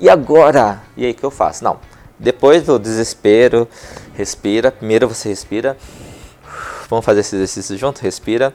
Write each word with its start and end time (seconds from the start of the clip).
E 0.00 0.08
agora? 0.08 0.80
E 0.96 1.04
aí, 1.04 1.12
que 1.12 1.22
eu 1.22 1.30
faço? 1.30 1.62
Não. 1.62 1.78
Depois 2.18 2.62
do 2.62 2.78
desespero, 2.78 3.68
respira. 4.14 4.72
Primeiro 4.72 5.06
você 5.06 5.28
respira. 5.28 5.76
Vamos 6.88 7.04
fazer 7.04 7.20
esse 7.20 7.36
exercício 7.36 7.76
junto? 7.76 8.00
Respira. 8.00 8.54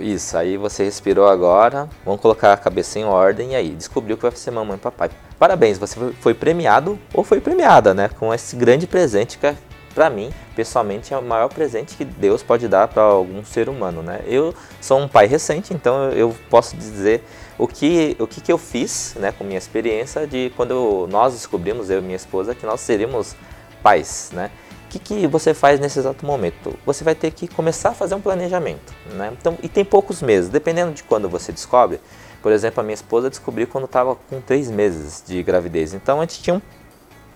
Isso, 0.00 0.38
aí 0.38 0.56
você 0.56 0.84
respirou 0.84 1.28
agora. 1.28 1.86
Vamos 2.02 2.22
colocar 2.22 2.54
a 2.54 2.56
cabeça 2.56 2.98
em 2.98 3.04
ordem. 3.04 3.52
E 3.52 3.56
aí, 3.56 3.70
descobriu 3.70 4.16
que 4.16 4.22
vai 4.22 4.32
ser 4.32 4.50
mamãe 4.50 4.76
e 4.76 4.80
papai. 4.80 5.10
Parabéns, 5.38 5.76
você 5.76 5.98
foi 6.20 6.32
premiado 6.32 6.98
ou 7.12 7.22
foi 7.22 7.42
premiada, 7.42 7.92
né? 7.92 8.08
Com 8.18 8.32
esse 8.32 8.56
grande 8.56 8.86
presente 8.86 9.36
que 9.36 9.54
para 9.98 10.08
mim, 10.08 10.30
pessoalmente, 10.54 11.12
é 11.12 11.18
o 11.18 11.22
maior 11.22 11.48
presente 11.48 11.96
que 11.96 12.04
Deus 12.04 12.40
pode 12.40 12.68
dar 12.68 12.86
para 12.86 13.02
algum 13.02 13.44
ser 13.44 13.68
humano, 13.68 14.00
né? 14.00 14.20
Eu 14.28 14.54
sou 14.80 14.96
um 15.00 15.08
pai 15.08 15.26
recente, 15.26 15.74
então 15.74 16.10
eu 16.12 16.32
posso 16.48 16.76
dizer 16.76 17.24
o 17.58 17.66
que, 17.66 18.16
o 18.20 18.24
que, 18.24 18.40
que 18.40 18.52
eu 18.52 18.58
fiz 18.58 19.16
né, 19.18 19.32
com 19.32 19.42
minha 19.42 19.58
experiência 19.58 20.24
de 20.24 20.52
quando 20.56 21.08
nós 21.10 21.32
descobrimos, 21.32 21.90
eu 21.90 21.98
e 21.98 22.02
minha 22.02 22.14
esposa, 22.14 22.54
que 22.54 22.64
nós 22.64 22.80
seríamos 22.80 23.34
pais. 23.82 24.30
Né? 24.32 24.52
O 24.84 24.88
que, 24.88 25.00
que 25.00 25.26
você 25.26 25.52
faz 25.52 25.80
nesse 25.80 25.98
exato 25.98 26.24
momento? 26.24 26.78
Você 26.86 27.02
vai 27.02 27.16
ter 27.16 27.32
que 27.32 27.48
começar 27.48 27.88
a 27.88 27.94
fazer 27.94 28.14
um 28.14 28.20
planejamento. 28.20 28.94
Né? 29.14 29.32
Então, 29.36 29.58
e 29.60 29.68
tem 29.68 29.84
poucos 29.84 30.22
meses, 30.22 30.48
dependendo 30.48 30.92
de 30.92 31.02
quando 31.02 31.28
você 31.28 31.50
descobre. 31.50 31.98
Por 32.40 32.52
exemplo, 32.52 32.80
a 32.80 32.84
minha 32.84 32.94
esposa 32.94 33.28
descobriu 33.28 33.66
quando 33.66 33.86
estava 33.86 34.14
com 34.14 34.40
três 34.40 34.70
meses 34.70 35.24
de 35.26 35.42
gravidez. 35.42 35.92
Então 35.92 36.18
a 36.18 36.20
gente 36.20 36.40
tinha 36.40 36.54
um, 36.54 36.62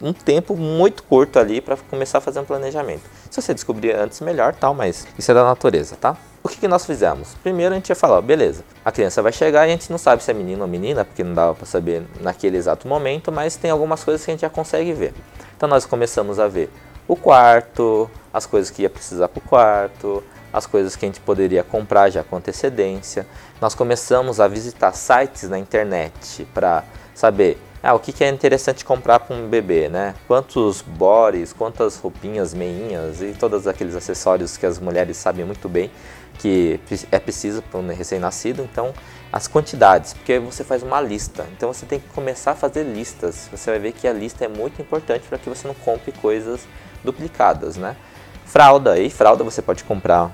um 0.03 0.13
tempo 0.13 0.57
muito 0.57 1.03
curto 1.05 1.39
ali 1.39 1.61
para 1.61 1.77
começar 1.77 2.19
a 2.19 2.21
fazer 2.21 2.41
um 2.41 2.45
planejamento. 2.45 3.03
Se 3.31 3.41
você 3.41 3.55
descobrir 3.55 3.95
antes, 3.95 4.21
melhor, 4.21 4.53
tal, 4.55 4.75
mas 4.75 5.07
isso 5.17 5.31
é 5.31 5.35
da 5.35 5.45
natureza, 5.45 5.97
tá? 5.97 6.17
O 6.43 6.49
que, 6.49 6.57
que 6.59 6.67
nós 6.67 6.85
fizemos? 6.85 7.35
Primeiro 7.41 7.73
a 7.73 7.77
gente 7.77 7.89
ia 7.89 7.95
falar, 7.95 8.21
beleza, 8.21 8.65
a 8.85 8.91
criança 8.91 9.23
vai 9.23 9.31
chegar 9.31 9.67
e 9.67 9.71
a 9.71 9.73
gente 9.73 9.89
não 9.91 9.99
sabe 9.99 10.25
se 10.25 10.31
é 10.31 10.35
menino 10.35 10.63
ou 10.63 10.69
menina, 10.69 11.05
porque 11.05 11.23
não 11.23 11.33
dava 11.33 11.55
para 11.55 11.67
saber 11.67 12.03
naquele 12.21 12.57
exato 12.57 12.89
momento, 12.89 13.31
mas 13.31 13.55
tem 13.55 13.71
algumas 13.71 14.03
coisas 14.03 14.25
que 14.25 14.31
a 14.33 14.35
gente 14.35 14.41
já 14.41 14.51
consegue 14.51 14.93
ver. 14.93 15.15
Então 15.57 15.69
nós 15.69 15.87
começamos 15.87 16.41
a 16.41 16.49
ver 16.49 16.69
o 17.07 17.15
quarto, 17.15 18.11
as 18.35 18.45
coisas 18.45 18.71
que 18.71 18.83
ia 18.83 18.91
precisar 18.91 19.29
para 19.29 19.39
o 19.39 19.49
quarto, 19.49 20.23
as 20.53 20.67
coisas 20.67 20.97
que 20.97 21.05
a 21.05 21.09
gente 21.09 21.21
poderia 21.21 21.63
comprar 21.63 22.11
já 22.11 22.25
com 22.25 22.37
antecedência. 22.37 23.25
Nós 23.61 23.75
começamos 23.75 24.41
a 24.41 24.49
visitar 24.49 24.93
sites 24.93 25.49
na 25.49 25.59
internet 25.59 26.45
para 26.53 26.83
saber 27.15 27.57
ah, 27.83 27.95
o 27.95 27.99
que, 27.99 28.13
que 28.13 28.23
é 28.23 28.29
interessante 28.29 28.85
comprar 28.85 29.19
para 29.19 29.35
um 29.35 29.49
bebê, 29.49 29.89
né? 29.89 30.15
Quantos 30.29 30.81
bores, 30.81 31.53
quantas 31.53 31.97
roupinhas, 31.97 32.55
meinhas 32.55 33.21
e 33.21 33.33
todos 33.33 33.67
aqueles 33.67 33.97
acessórios 33.97 34.57
que 34.57 34.65
as 34.65 34.79
mulheres 34.79 35.17
sabem 35.17 35.45
muito 35.45 35.69
bem 35.69 35.91
que 36.39 36.81
é 37.11 37.19
preciso 37.19 37.63
para 37.63 37.79
um 37.79 37.89
recém-nascido, 37.89 38.63
então 38.63 38.93
as 39.33 39.47
quantidades, 39.47 40.13
porque 40.13 40.39
você 40.39 40.65
faz 40.65 40.83
uma 40.83 41.01
lista. 41.01 41.47
Então 41.57 41.73
você 41.73 41.87
tem 41.87 42.01
que 42.01 42.09
começar 42.09 42.53
a 42.53 42.55
fazer 42.55 42.83
listas. 42.85 43.49
Você 43.51 43.71
vai 43.71 43.79
ver 43.79 43.93
que 43.93 44.07
a 44.07 44.13
lista 44.13 44.45
é 44.45 44.49
muito 44.49 44.81
importante 44.81 45.27
para 45.29 45.39
que 45.39 45.49
você 45.49 45.67
não 45.67 45.75
compre 45.75 46.13
coisas 46.13 46.67
duplicadas, 47.05 47.77
né? 47.77 47.97
Fralda, 48.45 48.99
e 48.99 49.09
fralda 49.09 49.43
você 49.45 49.63
pode 49.63 49.85
comprar, 49.85 50.31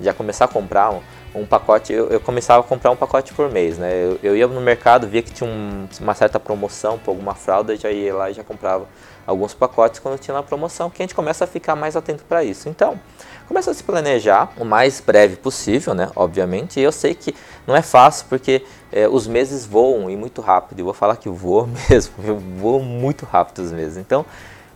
já 0.00 0.14
começar 0.14 0.46
a 0.46 0.48
comprar 0.48 0.98
um, 1.34 1.46
pacote, 1.46 1.92
eu, 1.92 2.08
eu, 2.08 2.20
começava 2.20 2.60
a 2.60 2.62
comprar 2.62 2.90
um 2.90 2.96
pacote 2.96 3.32
por 3.32 3.50
mês, 3.50 3.78
né? 3.78 3.92
Eu, 3.92 4.18
eu 4.22 4.36
ia 4.36 4.46
no 4.46 4.60
mercado, 4.60 5.06
via 5.06 5.22
que 5.22 5.32
tinha 5.32 5.48
um, 5.48 5.88
uma 6.00 6.14
certa 6.14 6.40
promoção 6.40 6.98
por 6.98 7.10
alguma 7.10 7.34
fralda, 7.34 7.76
já 7.76 7.90
ia 7.90 8.14
lá 8.14 8.30
e 8.30 8.34
já 8.34 8.44
comprava 8.44 8.86
alguns 9.26 9.52
pacotes 9.52 10.00
quando 10.00 10.18
tinha 10.18 10.34
na 10.34 10.42
promoção, 10.42 10.88
que 10.88 11.02
a 11.02 11.04
gente 11.04 11.14
começa 11.14 11.44
a 11.44 11.46
ficar 11.46 11.76
mais 11.76 11.96
atento 11.96 12.24
para 12.24 12.42
isso. 12.42 12.68
Então, 12.68 12.98
começa 13.46 13.70
a 13.70 13.74
se 13.74 13.84
planejar 13.84 14.50
o 14.56 14.64
mais 14.64 15.00
breve 15.00 15.36
possível, 15.36 15.94
né? 15.94 16.10
Obviamente. 16.16 16.80
E 16.80 16.82
eu 16.82 16.92
sei 16.92 17.14
que 17.14 17.34
não 17.66 17.76
é 17.76 17.82
fácil 17.82 18.26
porque 18.28 18.64
é, 18.90 19.06
os 19.06 19.26
meses 19.26 19.66
voam 19.66 20.08
e 20.08 20.16
muito 20.16 20.40
rápido. 20.40 20.78
Eu 20.78 20.86
vou 20.86 20.94
falar 20.94 21.16
que 21.16 21.28
voa 21.28 21.68
mesmo, 21.90 22.14
voam 22.56 22.80
muito 22.80 23.26
rápido 23.26 23.58
os 23.58 23.70
meses. 23.70 23.98
Então, 23.98 24.24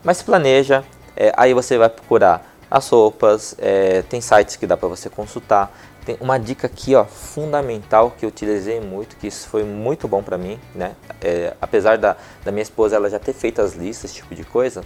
mas 0.05 0.23
planeja. 0.23 0.85
É, 1.15 1.31
aí 1.37 1.53
você 1.53 1.77
vai 1.77 1.91
procurar 1.91 2.52
as 2.73 2.89
roupas, 2.89 3.55
é, 3.59 4.01
tem 4.01 4.23
sites 4.23 4.57
que 4.57 4.67
dá 4.67 4.79
para 4.79 4.89
você 4.89 5.11
consultar. 5.11 5.71
Tem 6.07 6.17
uma 6.23 6.39
dica 6.39 6.67
aqui, 6.67 6.95
ó, 6.95 7.05
fundamental 7.05 8.11
que 8.19 8.25
eu 8.25 8.31
utilizei 8.31 8.81
muito, 8.81 9.15
que 9.17 9.27
isso 9.27 9.47
foi 9.47 9.63
muito 9.63 10.09
bom 10.09 10.23
para 10.23 10.39
mim, 10.39 10.59
né? 10.75 10.97
É, 11.21 11.55
apesar 11.61 11.99
da, 11.99 12.17
da 12.43 12.51
minha 12.51 12.63
esposa 12.63 12.97
ela 12.97 13.11
já 13.11 13.19
ter 13.19 13.35
feito 13.35 13.61
as 13.61 13.75
listas, 13.75 14.11
esse 14.11 14.15
tipo 14.23 14.35
de 14.35 14.43
coisa, 14.43 14.83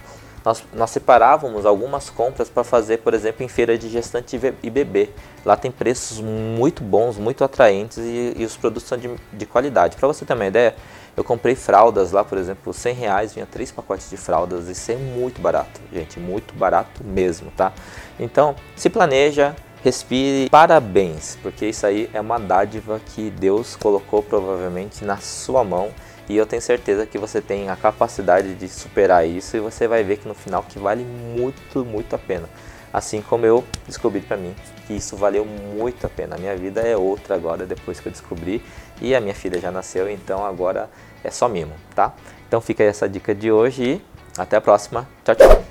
nós, 0.47 0.63
nós 0.71 0.89
separávamos 0.91 1.65
algumas 1.65 2.09
compras 2.09 2.47
para 2.47 2.63
fazer, 2.63 2.99
por 2.99 3.13
exemplo, 3.13 3.43
em 3.43 3.49
feira 3.49 3.77
de 3.77 3.89
gestante 3.89 4.39
e 4.63 4.69
bebê. 4.69 5.09
Lá 5.45 5.57
tem 5.57 5.69
preços 5.69 6.21
muito 6.21 6.81
bons, 6.81 7.17
muito 7.17 7.43
atraentes 7.43 7.97
e, 7.97 8.33
e 8.37 8.45
os 8.45 8.55
produtos 8.55 8.87
são 8.87 8.97
de, 8.97 9.13
de 9.33 9.45
qualidade. 9.45 9.97
Para 9.97 10.07
você 10.07 10.23
ter 10.23 10.33
uma 10.33 10.45
ideia, 10.45 10.73
eu 11.17 11.23
comprei 11.23 11.53
fraldas 11.53 12.13
lá, 12.13 12.23
por 12.23 12.37
exemplo, 12.37 12.73
100 12.73 12.95
reais, 12.95 13.33
vinha 13.33 13.45
três 13.45 13.73
pacotes 13.73 14.09
de 14.09 14.15
fraldas. 14.15 14.69
Isso 14.69 14.89
é 14.89 14.95
muito 14.95 15.41
barato, 15.41 15.81
gente, 15.91 16.17
muito 16.17 16.53
barato 16.53 17.03
mesmo, 17.03 17.51
tá? 17.51 17.73
Então, 18.17 18.55
se 18.73 18.89
planeja, 18.89 19.53
respire, 19.83 20.49
parabéns, 20.49 21.37
porque 21.43 21.65
isso 21.65 21.85
aí 21.85 22.09
é 22.13 22.21
uma 22.21 22.39
dádiva 22.39 23.01
que 23.13 23.29
Deus 23.31 23.75
colocou 23.75 24.23
provavelmente 24.23 25.03
na 25.03 25.17
sua 25.17 25.65
mão 25.65 25.91
e 26.29 26.35
eu 26.35 26.45
tenho 26.45 26.61
certeza 26.61 27.05
que 27.05 27.17
você 27.17 27.41
tem 27.41 27.69
a 27.69 27.75
capacidade 27.75 28.53
de 28.55 28.67
superar 28.67 29.25
isso 29.27 29.55
e 29.55 29.59
você 29.59 29.87
vai 29.87 30.03
ver 30.03 30.17
que 30.17 30.27
no 30.27 30.33
final 30.33 30.63
que 30.63 30.77
vale 30.77 31.05
muito, 31.05 31.85
muito 31.85 32.15
a 32.15 32.19
pena. 32.19 32.49
Assim 32.91 33.21
como 33.21 33.45
eu 33.45 33.63
descobri 33.85 34.21
para 34.21 34.35
mim 34.35 34.53
que 34.85 34.93
isso 34.93 35.15
valeu 35.15 35.45
muito 35.45 36.05
a 36.05 36.09
pena. 36.09 36.35
A 36.35 36.39
minha 36.39 36.55
vida 36.55 36.81
é 36.81 36.97
outra 36.97 37.35
agora 37.35 37.65
depois 37.65 37.99
que 37.99 38.07
eu 38.07 38.11
descobri 38.11 38.61
e 39.01 39.15
a 39.15 39.21
minha 39.21 39.35
filha 39.35 39.59
já 39.59 39.71
nasceu, 39.71 40.09
então 40.09 40.45
agora 40.45 40.89
é 41.23 41.31
só 41.31 41.47
mimo, 41.47 41.73
tá? 41.95 42.13
Então 42.47 42.59
fica 42.59 42.83
aí 42.83 42.89
essa 42.89 43.07
dica 43.07 43.33
de 43.33 43.51
hoje 43.51 43.83
e 43.83 44.01
até 44.37 44.57
a 44.57 44.61
próxima. 44.61 45.07
Tchau, 45.23 45.35
tchau. 45.35 45.63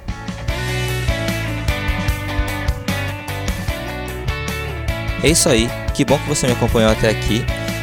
É 5.23 5.29
isso 5.29 5.49
aí, 5.49 5.69
que 5.95 6.05
bom 6.05 6.19
que 6.19 6.29
você 6.29 6.47
me 6.47 6.53
acompanhou 6.53 6.93
até 6.93 7.09
aqui 7.09 7.45